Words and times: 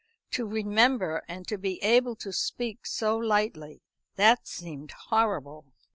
To 0.31 0.47
remember, 0.47 1.21
and 1.27 1.47
to 1.47 1.59
be 1.59 1.77
able 1.83 2.15
to 2.15 2.33
speak 2.33 2.87
so 2.87 3.15
lightly. 3.19 3.83
That 4.15 4.47
seemed 4.47 4.93
horrible. 5.09 5.67